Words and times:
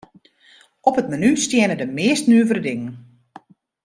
Op 0.87 0.95
it 1.01 1.11
menu 1.11 1.31
steane 1.45 1.75
de 1.81 1.87
meast 1.99 2.25
nuvere 2.31 2.61
dingen. 2.69 2.93